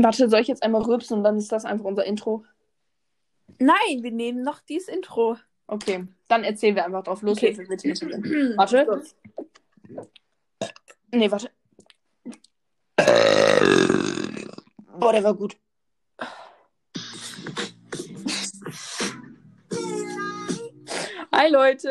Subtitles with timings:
[0.00, 2.44] Warte, soll ich jetzt einmal rülpsen und dann ist das einfach unser Intro?
[3.58, 5.36] Nein, wir nehmen noch dieses Intro.
[5.66, 7.36] Okay, dann erzählen wir einfach drauf los.
[7.36, 7.56] Okay.
[8.56, 9.02] Warte.
[11.10, 11.50] Nee, warte.
[14.98, 15.56] Boah, der war gut.
[21.32, 21.90] Hi Leute.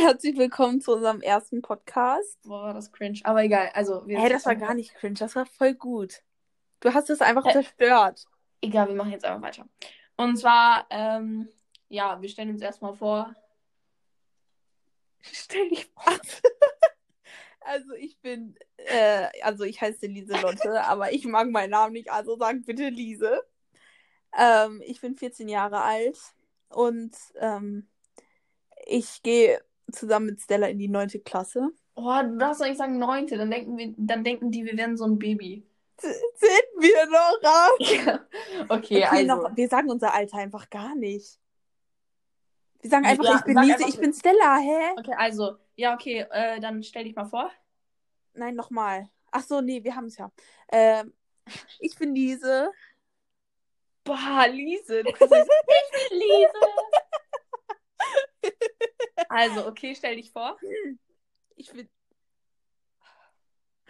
[0.00, 2.40] Herzlich willkommen zu unserem ersten Podcast.
[2.44, 3.20] Boah, war das cringe.
[3.24, 6.22] Aber egal, also wir Hey, das war gar nicht cringe, das war voll gut.
[6.82, 7.52] Du hast es einfach Hä?
[7.52, 8.26] zerstört.
[8.60, 9.66] Egal, wir machen jetzt einfach weiter.
[10.16, 11.48] Und zwar, ähm,
[11.88, 13.34] ja, wir stellen uns erstmal vor.
[15.22, 16.12] Stell dich vor.
[17.64, 22.36] Also ich bin, äh, also ich heiße Lieselotte, aber ich mag meinen Namen nicht, also
[22.36, 23.40] sag bitte Liese.
[24.36, 26.18] Ähm, ich bin 14 Jahre alt
[26.70, 27.86] und ähm,
[28.84, 31.70] ich gehe zusammen mit Stella in die neunte Klasse.
[31.94, 34.96] Oh, du darfst doch nicht sagen neunte, dann denken wir, dann denken die, wir wären
[34.96, 35.64] so ein Baby.
[36.02, 37.78] Sind wir noch raus?
[38.04, 38.26] Ja.
[38.68, 39.26] Okay, Okay, also.
[39.26, 41.38] noch, wir sagen unser Alter einfach gar nicht.
[42.80, 44.92] Wir sagen einfach, Ja, ich bin Lise, ich bin Stella, hä?
[44.98, 47.50] Okay, also, ja, okay, äh, dann stell dich mal vor.
[48.34, 49.08] Nein, nochmal.
[49.30, 50.30] Ach so, nee, wir haben es ja.
[50.70, 51.14] Ähm,
[51.78, 52.70] ich bin Lise.
[54.04, 55.28] Boah, Lise, du ich bin
[56.10, 56.52] Lise.
[59.28, 60.58] Also, okay, stell dich vor.
[61.56, 61.88] Ich bin.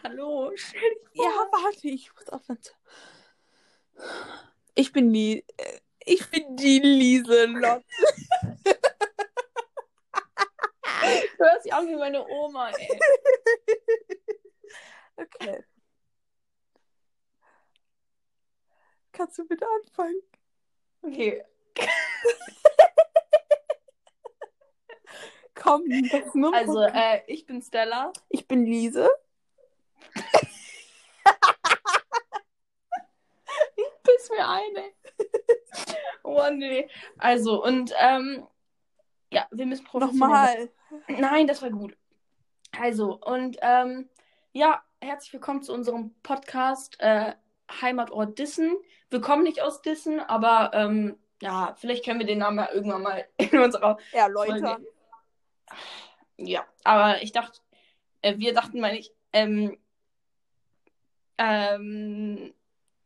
[0.03, 1.25] Hallo, stell dich vor.
[1.25, 2.59] Ja, warte, ich muss aufhören.
[4.75, 5.45] Ich bin die.
[5.57, 7.85] äh, Ich bin die Lieselot.
[11.37, 12.89] Du hörst dich an wie meine Oma, ey.
[15.17, 15.65] Okay.
[19.11, 20.23] Kannst du bitte anfangen?
[21.03, 21.45] Okay,
[25.55, 28.13] Komm, das nur also, äh, ich bin Stella.
[28.29, 29.11] Ich bin Lise.
[34.05, 34.95] Piss mir ein, ey.
[36.23, 36.89] Oh, nee.
[37.19, 38.47] Also, und, ähm,
[39.31, 40.71] ja, wir müssen professionell Nochmal.
[41.09, 41.97] Nein, das war gut.
[42.79, 44.09] Also, und ähm,
[44.53, 47.33] ja, herzlich willkommen zu unserem Podcast äh,
[47.81, 48.77] Heimatort Dissen.
[49.11, 53.03] Wir kommen nicht aus Dissen, aber ähm, ja, vielleicht können wir den Namen ja irgendwann
[53.03, 53.99] mal in unserer.
[54.13, 54.87] Erläutern.
[56.37, 57.61] Ja, aber ich dachte,
[58.23, 59.79] äh, wir dachten, meine ich, ähm,
[61.39, 62.55] ähm,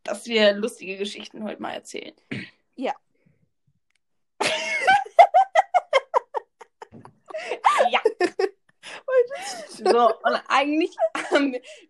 [0.02, 2.14] dass wir lustige Geschichten heute mal erzählen.
[2.74, 2.94] Ja.
[7.91, 8.00] Ja.
[9.69, 10.94] So, und eigentlich,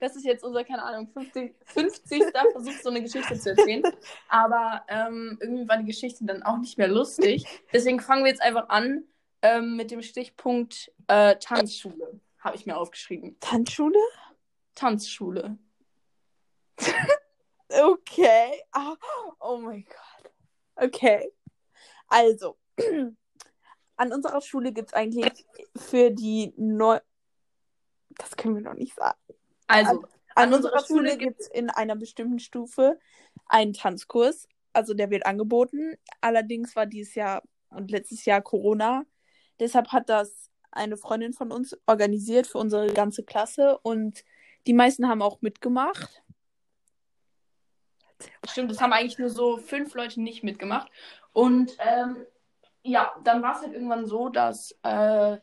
[0.01, 1.55] das ist jetzt unser, keine Ahnung, 50.
[1.65, 2.23] 50.
[2.53, 3.83] Versuch, so eine Geschichte zu erzählen.
[4.29, 7.45] Aber ähm, irgendwie war die Geschichte dann auch nicht mehr lustig.
[7.73, 9.05] Deswegen fangen wir jetzt einfach an
[9.43, 12.21] ähm, mit dem Stichpunkt äh, Tanzschule.
[12.39, 13.37] Habe ich mir aufgeschrieben.
[13.41, 13.99] Tanzschule?
[14.75, 15.59] Tanzschule.
[17.69, 18.63] Okay.
[18.73, 18.95] Ah,
[19.41, 20.33] oh mein Gott.
[20.77, 21.33] Okay.
[22.09, 22.57] Also,
[23.97, 25.47] an unserer Schule gibt es eigentlich
[25.77, 27.01] für die Neu...
[28.11, 29.19] Das können wir noch nicht sagen.
[29.67, 32.99] Also, An, An unserer unserer Schule Schule gibt es in einer bestimmten Stufe
[33.47, 34.49] einen Tanzkurs.
[34.73, 35.97] Also der wird angeboten.
[36.21, 39.05] Allerdings war dieses Jahr und letztes Jahr Corona.
[39.59, 44.25] Deshalb hat das eine Freundin von uns organisiert für unsere ganze Klasse und
[44.67, 46.23] die meisten haben auch mitgemacht.
[48.49, 50.91] Stimmt, das haben eigentlich nur so fünf Leute nicht mitgemacht.
[51.33, 52.27] Und ähm,
[52.87, 55.39] ja, dann war es halt irgendwann so, dass äh,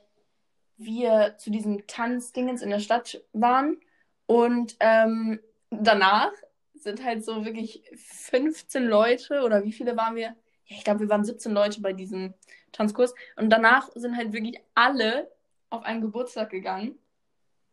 [0.78, 3.80] wir zu diesem Tanzdingens in der Stadt waren.
[4.26, 5.40] Und ähm,
[5.70, 6.32] danach
[6.74, 10.36] sind halt so wirklich 15 Leute oder wie viele waren wir?
[10.66, 12.34] Ja, ich glaube, wir waren 17 Leute bei diesem
[12.72, 13.14] Tanzkurs.
[13.36, 15.30] Und danach sind halt wirklich alle
[15.70, 16.98] auf einen Geburtstag gegangen.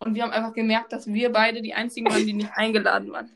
[0.01, 3.31] Und wir haben einfach gemerkt, dass wir beide die einzigen waren, die nicht eingeladen waren.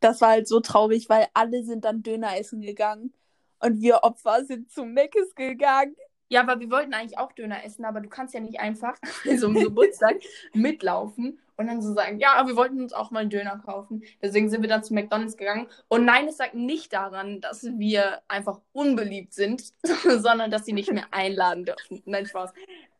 [0.00, 3.12] Das war halt so traurig, weil alle sind dann Döner essen gegangen
[3.60, 5.94] und wir Opfer sind zu Meckes gegangen.
[6.28, 9.36] Ja, aber wir wollten eigentlich auch Döner essen, aber du kannst ja nicht einfach bei
[9.36, 10.16] so einem Geburtstag
[10.52, 14.04] mitlaufen und dann so sagen, ja, wir wollten uns auch mal einen Döner kaufen.
[14.22, 15.66] Deswegen sind wir dann zu McDonalds gegangen.
[15.88, 19.72] Und nein, es sagt nicht daran, dass wir einfach unbeliebt sind,
[20.04, 22.00] sondern dass sie nicht mehr einladen dürfen.
[22.06, 22.52] Nein, Spaß.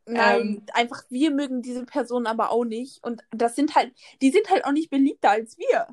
[0.06, 0.62] Nein, Ähm.
[0.72, 4.64] einfach wir mögen diese Person aber auch nicht und das sind halt, die sind halt
[4.64, 5.86] auch nicht beliebter als wir.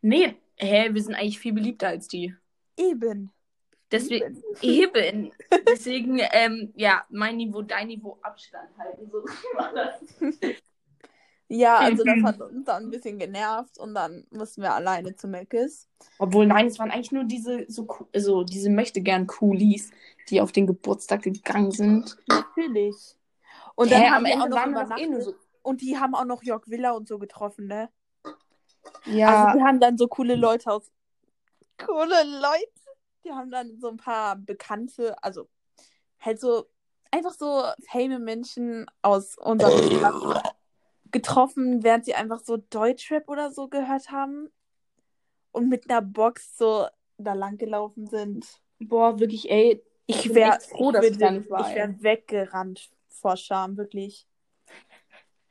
[0.00, 2.34] Nee, hä, wir sind eigentlich viel beliebter als die.
[2.78, 3.30] Eben.
[3.92, 5.32] Deswegen, eben.
[5.68, 9.10] Deswegen, ähm, ja, mein Niveau, dein Niveau, Abstand halten.
[9.10, 10.00] So war das.
[11.48, 15.26] Ja, also das hat uns dann ein bisschen genervt und dann mussten wir alleine zu
[15.26, 15.88] Meckes.
[16.18, 19.90] Obwohl, nein, es waren eigentlich nur diese, so, coo- so diese Möchtegern-Coolies,
[20.28, 22.16] die auf den Geburtstag gegangen sind.
[22.28, 23.16] Natürlich.
[23.74, 25.34] Und Hä, dann haben am Ende noch waren wir eh nur so.
[25.62, 27.88] Und die haben auch noch Jörg Villa und so getroffen, ne?
[29.06, 30.90] Ja, Also wir haben dann so coole Leute aus
[31.84, 32.79] coole Leute.
[33.24, 35.48] Die haben dann so ein paar bekannte, also
[36.20, 36.66] halt so
[37.10, 40.34] einfach so fame Menschen aus unserem
[41.10, 44.48] getroffen, während sie einfach so Deutschrap oder so gehört haben
[45.52, 46.86] und mit einer Box so
[47.18, 48.46] da lang gelaufen sind.
[48.78, 49.82] Boah, wirklich, ey.
[50.06, 54.26] Ich wäre froh, dass ich da nicht war, Ich wäre weggerannt vor Scham, wirklich.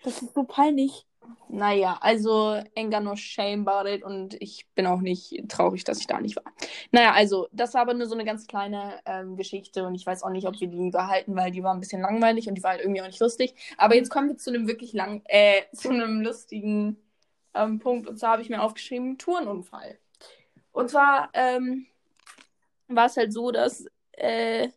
[0.04, 1.06] Das ist so peinlich.
[1.48, 6.08] Naja, also Anger no shame about it und ich bin auch nicht traurig, dass ich
[6.08, 6.44] da nicht war.
[6.92, 10.24] Naja, also das war aber nur so eine ganz kleine ähm, Geschichte und ich weiß
[10.24, 12.72] auch nicht, ob wir die behalten, weil die war ein bisschen langweilig und die war
[12.72, 13.56] halt irgendwie auch nicht lustig.
[13.78, 16.98] Aber jetzt kommen wir zu einem wirklich lang, äh, zu einem lustigen
[17.54, 19.98] ähm, Punkt und zwar habe ich mir aufgeschrieben, Tourenunfall.
[20.72, 21.88] Und zwar ähm,
[22.88, 24.70] war es halt so, dass äh,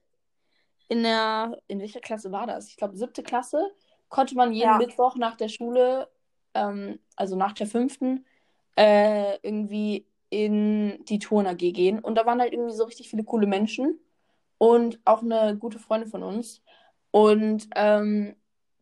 [0.88, 2.68] in der, in welcher Klasse war das?
[2.68, 3.70] Ich glaube, siebte Klasse
[4.08, 4.78] konnte man jeden Ja.
[4.78, 6.08] Mittwoch nach der Schule,
[6.54, 8.24] ähm, also nach der fünften,
[8.76, 11.98] äh, irgendwie in die Turn AG gehen.
[11.98, 13.98] Und da waren halt irgendwie so richtig viele coole Menschen
[14.58, 16.62] und auch eine gute Freundin von uns.
[17.10, 18.34] Und ähm,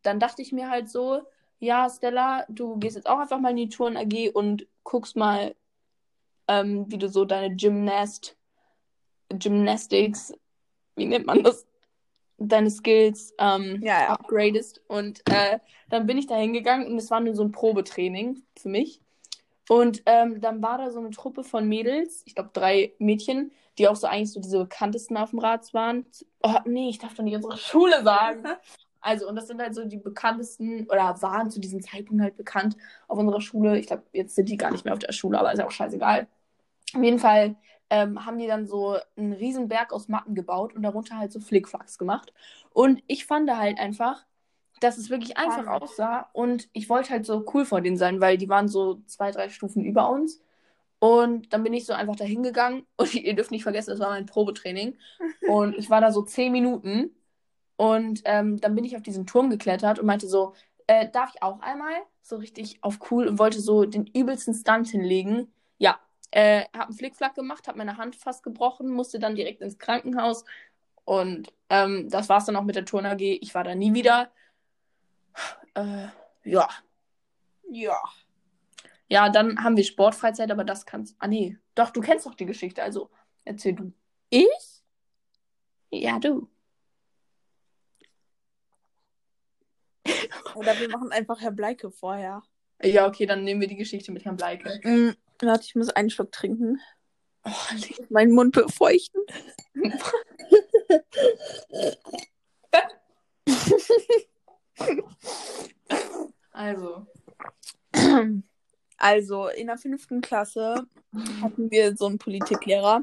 [0.03, 1.23] dann dachte ich mir halt so,
[1.59, 5.55] ja, Stella, du gehst jetzt auch einfach mal in die Turn AG und guckst mal,
[6.49, 8.37] ähm, wie du so deine Gymnast,
[9.29, 10.33] Gymnastics,
[10.97, 11.67] wie nennt man das?
[12.41, 14.15] Deine Skills ähm, Ja, ja.
[14.15, 14.83] upgradest.
[14.89, 15.59] Und äh,
[15.91, 19.03] dann bin ich da hingegangen und es war nur so ein Probetraining für mich.
[19.69, 23.87] Und ähm, dann war da so eine Truppe von Mädels, ich glaube drei Mädchen, die
[23.89, 26.07] auch so eigentlich so diese bekanntesten auf dem Rad waren.
[26.43, 28.45] Oh, nee, ich darf doch nicht unsere Schule sagen.
[29.03, 32.77] Also, und das sind halt so die bekanntesten, oder waren zu diesem Zeitpunkt halt bekannt
[33.09, 33.79] auf unserer Schule.
[33.79, 35.71] Ich glaube, jetzt sind die gar nicht mehr auf der Schule, aber ist ja auch
[35.71, 36.29] scheißegal.
[36.95, 37.57] Auf jeden Fall
[37.91, 41.41] ähm, haben die dann so einen riesen Berg aus Matten gebaut und darunter halt so
[41.41, 42.33] Flickflacks gemacht.
[42.73, 44.25] Und ich fand da halt einfach,
[44.81, 45.83] dass es wirklich einfach Spannend.
[45.83, 49.31] aussah und ich wollte halt so cool vor denen sein, weil die waren so zwei,
[49.31, 50.41] drei Stufen über uns.
[51.01, 54.11] Und dann bin ich so einfach da hingegangen und ihr dürft nicht vergessen, das war
[54.11, 54.97] mein Probetraining.
[55.49, 57.11] Und ich war da so zehn Minuten
[57.77, 60.55] und ähm, dann bin ich auf diesen Turm geklettert und meinte so,
[60.87, 61.95] äh, darf ich auch einmal?
[62.23, 65.51] So richtig auf cool und wollte so den übelsten Stunt hinlegen.
[65.79, 65.99] Ja,
[66.31, 70.45] äh, hab einen Flickflack gemacht, hab meine Hand fast gebrochen, musste dann direkt ins Krankenhaus.
[71.05, 73.21] Und ähm, das war's dann auch mit der Turn AG.
[73.21, 74.31] Ich war da nie wieder.
[75.75, 76.09] Äh,
[76.45, 76.69] ja.
[77.71, 78.01] Ja.
[79.09, 81.17] Ja, dann haben wir Sportfreizeit, aber das kannst.
[81.19, 81.59] Ah, nee.
[81.75, 83.11] Doch, du kennst doch die Geschichte, also
[83.45, 83.93] erzähl du.
[84.29, 84.47] Ich?
[85.91, 86.49] Ja, du.
[90.55, 92.43] Oder wir machen einfach Herr Bleike vorher.
[92.83, 94.81] Ja, okay, dann nehmen wir die Geschichte mit Herrn Bleike.
[94.83, 96.81] Mm, warte, ich muss einen Schluck trinken.
[97.45, 97.51] Oh.
[98.11, 99.23] Meinen Mund befeuchten.
[106.53, 107.07] Also.
[108.97, 110.87] Also, in der fünften Klasse
[111.41, 113.03] hatten wir so einen Politiklehrer.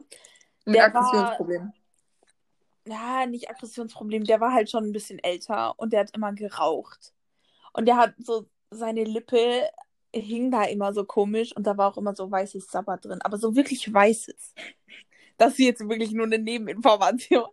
[0.65, 1.73] Mit Der war- Aggressionsproblem.
[2.87, 7.13] Ja, nicht Aggressionsproblem, der war halt schon ein bisschen älter und der hat immer geraucht.
[7.73, 9.67] Und der hat so, seine Lippe
[10.13, 13.37] hing da immer so komisch und da war auch immer so weißes Sabber drin, aber
[13.37, 14.53] so wirklich weißes.
[15.37, 17.45] Das ist jetzt wirklich nur eine Nebeninformation.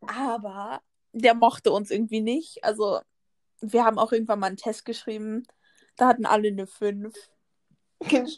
[0.00, 0.80] Aber
[1.12, 2.64] der mochte uns irgendwie nicht.
[2.64, 3.00] Also,
[3.60, 5.46] wir haben auch irgendwann mal einen Test geschrieben.
[5.96, 7.14] Da hatten alle eine 5.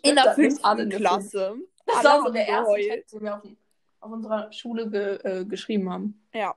[0.03, 1.57] In der fünften Klasse.
[1.87, 2.75] Das war so der erste.
[2.75, 3.43] Text, den wir auf,
[4.01, 6.29] auf unserer Schule ge, äh, geschrieben haben.
[6.33, 6.55] Ja.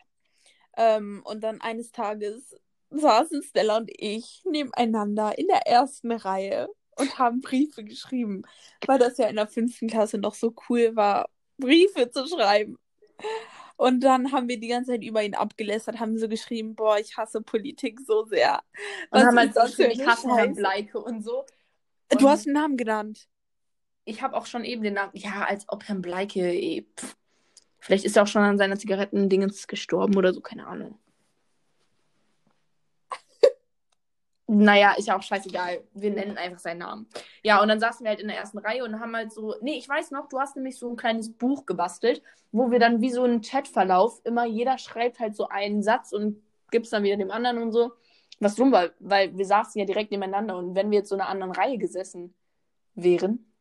[0.78, 2.56] Ähm, und dann eines Tages
[2.92, 8.44] saßen Stella und ich nebeneinander in der ersten Reihe und haben Briefe geschrieben,
[8.86, 12.78] weil das ja in der fünften Klasse noch so cool war, Briefe zu schreiben.
[13.78, 17.18] Und dann haben wir die ganze Zeit über ihn abgelästert, haben so geschrieben, boah, ich
[17.18, 18.62] hasse Politik so sehr.
[19.10, 20.54] Und Was haben halt für ich hasse Herrn?
[20.56, 21.46] Bleike und so.
[22.10, 23.28] Du Und hast einen Namen genannt.
[24.06, 25.12] Ich habe auch schon eben den Namen.
[25.16, 26.40] Ja, als ob Herrn Bleike.
[26.54, 27.16] eh, pff.
[27.80, 31.00] Vielleicht ist er auch schon an seiner Zigarettendingens gestorben oder so, keine Ahnung.
[34.54, 35.82] Naja, ist ja auch scheißegal.
[35.94, 37.08] Wir nennen einfach seinen Namen.
[37.42, 39.56] Ja, und dann saßen wir halt in der ersten Reihe und haben halt so.
[39.62, 43.00] Nee, ich weiß noch, du hast nämlich so ein kleines Buch gebastelt, wo wir dann
[43.00, 47.04] wie so einen Chatverlauf immer jeder schreibt halt so einen Satz und gibt es dann
[47.04, 47.94] wieder dem anderen und so.
[48.42, 51.22] Was dumm war, weil wir saßen ja direkt nebeneinander und wenn wir jetzt so in
[51.22, 52.34] einer anderen Reihe gesessen
[52.94, 53.54] wären,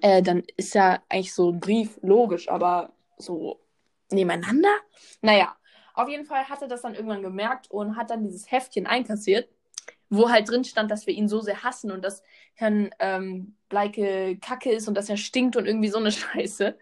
[0.00, 3.58] äh, dann ist ja eigentlich so ein Brief logisch, aber so
[4.12, 4.76] nebeneinander?
[5.22, 5.56] Naja,
[5.94, 9.48] auf jeden Fall hat er das dann irgendwann gemerkt und hat dann dieses Heftchen einkassiert,
[10.10, 12.22] wo halt drin stand, dass wir ihn so sehr hassen und dass
[12.54, 16.76] Herrn ähm, Bleike kacke ist und dass er stinkt und irgendwie so eine Scheiße.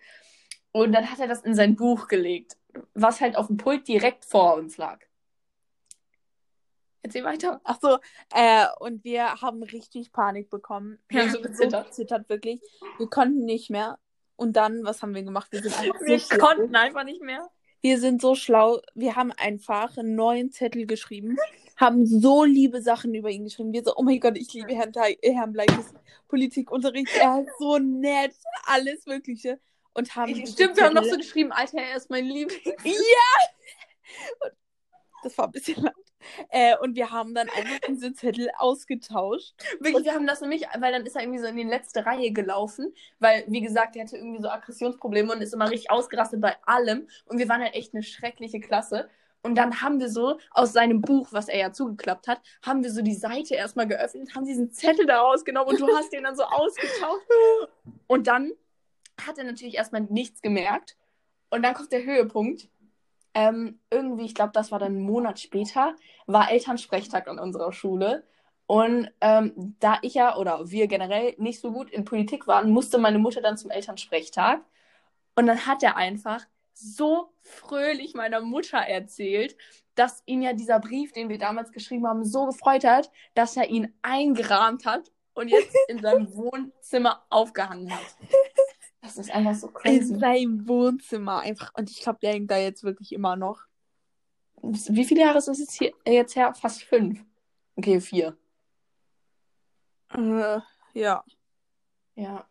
[0.72, 2.56] Und dann hat er das in sein Buch gelegt,
[2.94, 4.98] was halt auf dem Pult direkt vor uns lag.
[7.02, 7.60] Erzähl weiter.
[7.64, 7.98] Ach so,
[8.34, 10.98] äh, und wir haben richtig Panik bekommen.
[11.08, 11.86] Wir haben so gezittert.
[11.86, 12.60] gezittert, wirklich.
[12.98, 13.98] Wir konnten nicht mehr.
[14.36, 15.50] Und dann, was haben wir gemacht?
[15.50, 16.46] Wir sind einfach Wir so schlau.
[16.46, 17.48] konnten einfach nicht mehr.
[17.80, 18.80] Wir sind so schlau.
[18.94, 21.36] Wir haben einfach einen neuen Zettel geschrieben,
[21.78, 23.72] haben so liebe Sachen über ihn geschrieben.
[23.72, 25.94] Wir so, oh mein Gott, ich liebe Herrn, äh, Herrn Bleiches
[26.26, 27.10] Politikunterricht.
[27.16, 28.34] Er ist so nett,
[28.66, 29.58] alles Mögliche.
[29.94, 32.74] Und haben diese Stimmt, wir haben noch so geschrieben, Alter, er ist mein Liebling.
[35.22, 35.94] Das war ein bisschen laut.
[36.50, 39.54] Äh, und wir haben dann einfach diese Zettel ausgetauscht.
[39.80, 42.32] Wirklich, wir haben das nämlich, weil dann ist er irgendwie so in die letzte Reihe
[42.32, 46.56] gelaufen, weil, wie gesagt, er hatte irgendwie so Aggressionsprobleme und ist immer richtig ausgerastet bei
[46.66, 47.08] allem.
[47.26, 49.08] Und wir waren halt echt eine schreckliche Klasse.
[49.42, 52.90] Und dann haben wir so aus seinem Buch, was er ja zugeklappt hat, haben wir
[52.90, 56.36] so die Seite erstmal geöffnet, haben diesen Zettel da rausgenommen und du hast den dann
[56.36, 57.26] so ausgetauscht.
[58.06, 58.52] Und dann
[59.26, 60.96] hat er natürlich erstmal nichts gemerkt.
[61.50, 62.68] Und dann kommt der Höhepunkt.
[63.34, 65.94] Ähm, irgendwie, ich glaube, das war dann einen Monat später,
[66.26, 68.24] war Elternsprechtag an unserer Schule.
[68.66, 72.98] Und ähm, da ich ja oder wir generell nicht so gut in Politik waren, musste
[72.98, 74.60] meine Mutter dann zum Elternsprechtag.
[75.36, 76.44] Und dann hat er einfach
[76.78, 79.56] so fröhlich meiner Mutter erzählt,
[79.94, 83.68] dass ihn ja dieser Brief, den wir damals geschrieben haben, so gefreut hat, dass er
[83.68, 88.16] ihn eingerahmt hat und jetzt in seinem Wohnzimmer aufgehangen hat.
[89.00, 90.18] Das ist einfach so In crazy.
[90.18, 91.72] seinem Wohnzimmer einfach.
[91.74, 93.62] Und ich glaube, der hängt da jetzt wirklich immer noch.
[94.62, 96.52] Wie viele Jahre ist das jetzt, hier, äh, jetzt her?
[96.54, 97.24] Fast fünf.
[97.76, 98.36] Okay, vier.
[100.12, 100.58] Äh,
[100.94, 101.24] ja.
[102.14, 102.48] Ja.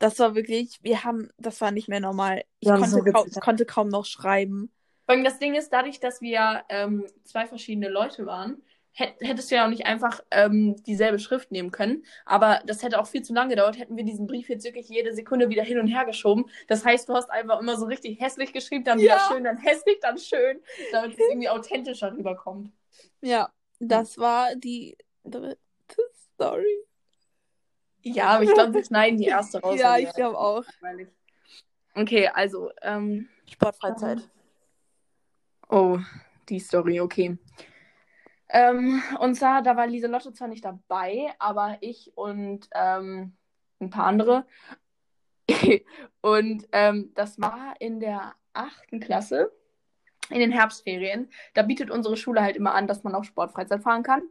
[0.00, 2.42] Das war wirklich, wir haben, das war nicht mehr normal.
[2.58, 4.72] Ich haben konnte, so kaum, konnte kaum noch schreiben.
[5.04, 9.50] Vor allem das Ding ist, dadurch, dass wir ähm, zwei verschiedene Leute waren, hätt, hättest
[9.50, 12.04] du ja auch nicht einfach ähm, dieselbe Schrift nehmen können.
[12.24, 15.14] Aber das hätte auch viel zu lange gedauert, hätten wir diesen Brief jetzt wirklich jede
[15.14, 16.46] Sekunde wieder hin und her geschoben.
[16.66, 19.28] Das heißt, du hast einfach immer so richtig hässlich geschrieben, dann wieder Ja.
[19.30, 20.60] schön, dann hässlich, dann schön,
[20.92, 22.72] damit es irgendwie authentischer rüberkommt.
[23.20, 25.58] Ja, das war die dritte
[26.34, 26.84] Story.
[28.02, 29.78] Ja, aber ich glaube, wir schneiden die erste raus.
[29.78, 30.64] Ja, ich glaube auch.
[31.94, 34.28] Okay, also, ähm, Sportfreizeit.
[35.68, 35.98] Oh,
[36.48, 37.38] die Story, okay.
[38.48, 43.36] Ähm, und zwar, da war Lieselotte zwar nicht dabei, aber ich und ähm,
[43.80, 44.46] ein paar andere.
[46.20, 49.52] und ähm, das war in der achten Klasse,
[50.30, 51.30] in den Herbstferien.
[51.54, 54.22] Da bietet unsere Schule halt immer an, dass man auch Sportfreizeit fahren kann.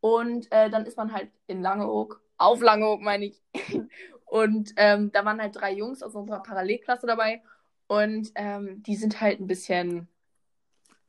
[0.00, 3.42] Und äh, dann ist man halt in Langeoog, auf Langeoog meine ich.
[4.24, 7.42] Und ähm, da waren halt drei Jungs aus unserer Parallelklasse dabei.
[7.86, 10.08] Und ähm, die sind halt ein bisschen,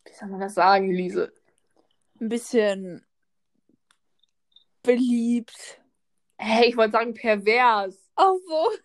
[0.06, 1.34] wie soll man das sagen, Lise?
[2.20, 3.06] Ein bisschen
[4.84, 5.82] beliebt.
[6.38, 8.10] Hey, ich wollte sagen pervers.
[8.16, 8.70] Ach so.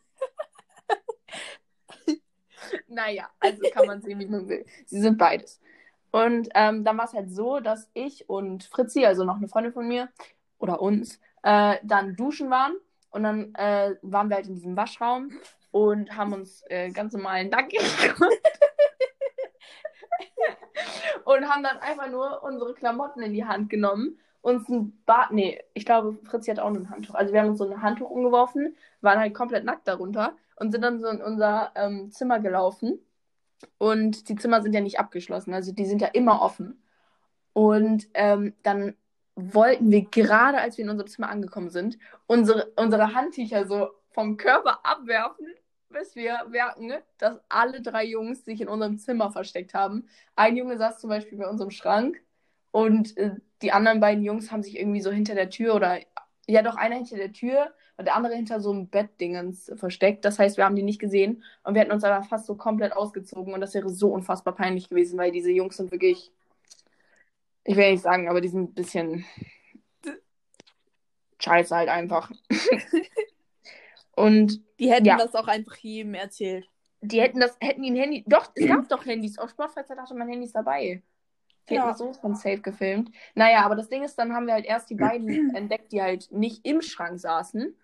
[2.88, 4.64] Naja, also kann man sehen, wie man will.
[4.86, 5.60] Sie sind beides.
[6.10, 9.72] Und ähm, dann war es halt so, dass ich und Fritzi, also noch eine Freundin
[9.72, 10.08] von mir
[10.58, 12.74] oder uns, äh, dann duschen waren.
[13.10, 15.30] Und dann äh, waren wir halt in diesem Waschraum
[15.70, 18.24] und haben uns äh, ganz normal nackig gemacht.
[21.24, 24.18] und haben dann einfach nur unsere Klamotten in die Hand genommen.
[24.42, 27.14] Uns ein Bad, nee, ich glaube, Fritzi hat auch ein Handtuch.
[27.14, 30.82] Also wir haben uns so ein Handtuch umgeworfen, waren halt komplett nackt darunter und sind
[30.82, 32.98] dann so in unser ähm, Zimmer gelaufen.
[33.78, 36.82] Und die Zimmer sind ja nicht abgeschlossen, also die sind ja immer offen.
[37.52, 38.96] Und ähm, dann
[39.37, 44.37] wollten wir gerade, als wir in unserem Zimmer angekommen sind, unsere, unsere Handtücher so vom
[44.37, 45.47] Körper abwerfen,
[45.88, 50.09] bis wir merken, dass alle drei Jungs sich in unserem Zimmer versteckt haben.
[50.37, 52.21] Ein Junge saß zum Beispiel bei unserem Schrank
[52.71, 55.99] und äh, die anderen beiden Jungs haben sich irgendwie so hinter der Tür oder
[56.47, 60.25] ja doch einer hinter der Tür und der andere hinter so einem Bettdingens versteckt.
[60.25, 62.93] Das heißt, wir haben die nicht gesehen und wir hätten uns aber fast so komplett
[62.93, 66.33] ausgezogen und das wäre so unfassbar peinlich gewesen, weil diese Jungs sind wirklich,
[67.64, 69.25] ich will nicht sagen, aber die sind ein bisschen
[71.40, 72.30] scheiße halt einfach.
[74.16, 75.16] und Die hätten Ja.
[75.16, 76.68] das auch einfach jedem erzählt.
[77.00, 80.14] die hätten das, hätten die ein Handy, doch, es gab doch Handys, auf Sportfreizeit hatte
[80.14, 81.02] man Handys dabei.
[81.68, 81.94] Die Ja.
[81.94, 83.11] so von safe gefilmt.
[83.35, 86.30] Naja, aber das Ding ist, dann haben wir halt erst die beiden entdeckt, die halt
[86.33, 87.75] nicht im Schrank saßen.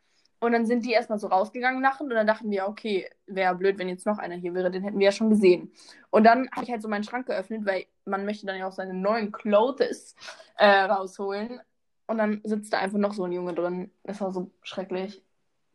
[0.43, 3.79] Und dann sind die erstmal so rausgegangen lachen und dann dachten wir, okay, wäre blöd,
[3.79, 5.71] wenn jetzt noch einer hier wäre, den hätten wir ja schon gesehen.
[6.09, 8.73] Und dann habe ich halt so meinen Schrank geöffnet, weil man möchte dann ja auch
[8.73, 10.15] seine neuen Clothes
[10.57, 11.61] äh, rausholen.
[12.07, 13.93] Und dann sitzt da einfach noch so ein Junge drin.
[14.03, 15.23] Das war so schrecklich.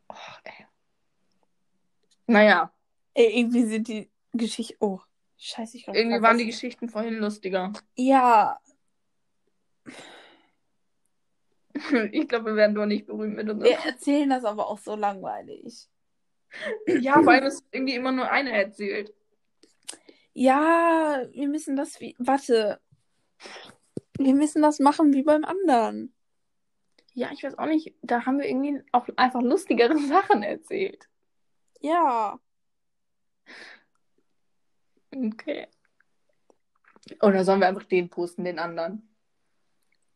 [0.08, 0.14] Oh,
[0.44, 0.66] ey.
[2.26, 2.72] Naja,
[3.14, 4.76] Ey, irgendwie sind die Geschichten.
[4.80, 5.00] Oh,
[5.38, 6.44] scheiße, ich irgendwie waren die.
[6.44, 7.72] Geschichten vorhin lustiger.
[7.94, 8.60] Ja,
[12.12, 13.62] Ich glaube, wir werden doch nicht berühmt mit uns.
[13.62, 15.88] wir erzählen das aber auch so langweilig.
[16.86, 19.12] Ja, allem ist irgendwie immer nur einer erzählt.
[20.38, 22.14] Ja, wir müssen das wie.
[22.18, 22.78] Warte.
[24.18, 26.14] Wir müssen das machen wie beim anderen.
[27.14, 27.94] Ja, ich weiß auch nicht.
[28.02, 31.08] Da haben wir irgendwie auch einfach lustigere Sachen erzählt.
[31.80, 32.38] Ja.
[35.14, 35.68] Okay.
[37.22, 39.08] Oder sollen wir einfach den posten, den anderen?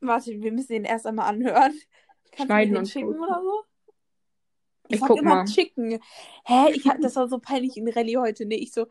[0.01, 1.73] Warte, wir müssen den erst einmal anhören.
[2.33, 3.23] Kannst Schneiden und den schicken posten.
[3.25, 3.65] oder so?
[4.89, 5.47] Ich, Ich sag guck immer mal.
[5.47, 5.99] schicken.
[6.45, 6.73] Hä?
[6.73, 8.57] Ich, das war so peinlich in Rallye heute, ne?
[8.57, 8.87] Ich so,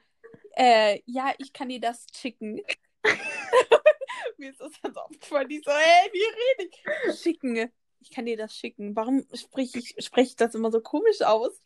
[0.60, 2.62] äh, ja, ich kann dir das schicken.
[4.38, 5.50] Mir ist das so aufgefallen.
[5.50, 7.20] Ich so, hey, wie rede ich?
[7.20, 7.72] Schicken.
[8.02, 8.96] Ich kann dir das schicken.
[8.96, 11.62] Warum spreche ich, spreche ich das immer so komisch aus?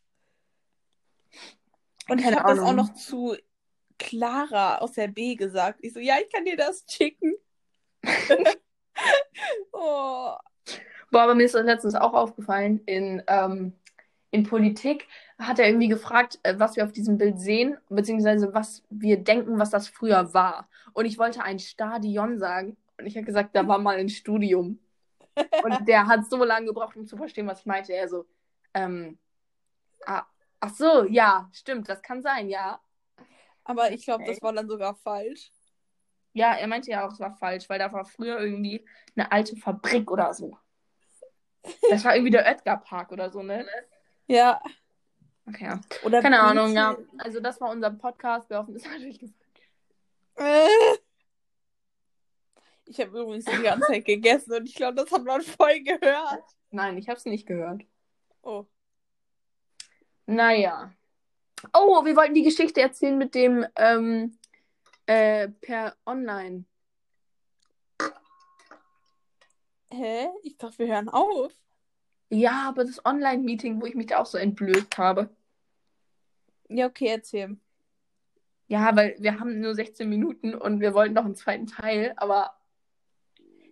[2.07, 3.35] Und ich Keine habe das auch noch zu
[3.97, 5.79] Clara aus der B gesagt.
[5.81, 7.33] Ich so, ja, ich kann dir das schicken.
[9.71, 10.35] oh.
[11.11, 12.81] Boah, aber mir ist das letztens auch aufgefallen.
[12.85, 13.73] In, ähm,
[14.33, 18.83] in Politik hat er irgendwie gefragt, äh, was wir auf diesem Bild sehen, beziehungsweise was
[18.89, 20.67] wir denken, was das früher war.
[20.93, 22.75] Und ich wollte ein Stadion sagen.
[22.97, 24.79] Und ich habe gesagt, da war mal ein Studium.
[25.63, 27.93] Und der hat so lange gebraucht, um zu verstehen, was ich meinte.
[27.93, 28.25] Er so,
[28.73, 29.19] ähm,
[30.07, 30.23] ah,
[30.59, 32.79] ach so, ja, stimmt, das kann sein, ja.
[33.63, 34.33] Aber ich glaube, Okay.
[34.33, 35.51] das war dann sogar falsch.
[36.33, 38.83] Ja, er meinte ja auch, es war falsch, weil da war früher irgendwie
[39.15, 40.57] eine alte Fabrik oder so.
[41.91, 43.63] Das war irgendwie der Oetker Park oder so, ne?
[44.27, 44.61] Ja.
[45.45, 45.81] Okay, ja.
[46.03, 46.97] Oder Keine Ahnung, ja.
[47.17, 48.49] Also das war unser Podcast.
[48.49, 49.43] Wir hoffen, es hat euch gefallen.
[50.35, 50.97] Äh.
[52.85, 56.43] Ich habe übrigens die ganze Zeit gegessen und ich glaube, das hat man voll gehört.
[56.71, 57.83] Nein, ich habe es nicht gehört.
[58.41, 58.65] Oh.
[60.25, 60.93] Naja.
[61.73, 64.37] Oh, wir wollten die Geschichte erzählen mit dem ähm,
[65.05, 66.65] äh, per Online.
[69.91, 70.27] Hä?
[70.41, 71.53] Ich dachte, wir hören auf.
[72.33, 75.29] Ja, aber das Online-Meeting, wo ich mich da auch so entblößt habe.
[76.67, 77.57] Ja, okay, erzähl.
[78.67, 82.51] Ja, weil wir haben nur 16 Minuten und wir wollten noch einen zweiten Teil, aber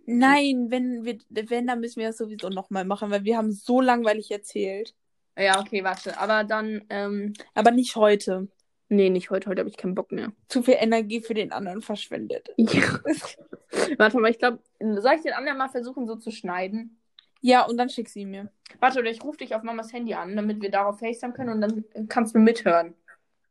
[0.05, 3.81] Nein, wenn wir, wenn, dann müssen wir das sowieso nochmal machen, weil wir haben so
[3.81, 4.93] langweilig erzählt.
[5.37, 6.19] ja, okay, warte.
[6.19, 8.47] Aber dann, ähm, Aber nicht heute.
[8.89, 9.49] nee, nicht heute.
[9.49, 10.33] Heute habe ich keinen Bock mehr.
[10.49, 12.49] Zu viel Energie für den anderen verschwendet.
[12.57, 12.99] Ja.
[13.97, 17.00] Warte mal, ich glaube, soll ich den anderen mal versuchen, so zu schneiden?
[17.41, 18.51] Ja, und dann schick sie mir.
[18.79, 21.61] Warte, oder ich rufe dich auf Mamas Handy an, damit wir darauf FaceTime können und
[21.61, 22.95] dann kannst du mithören.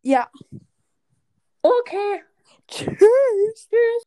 [0.03, 0.31] Ja.
[1.63, 2.23] Okay.
[2.67, 2.97] Tschüss.
[3.69, 4.03] Tschüss.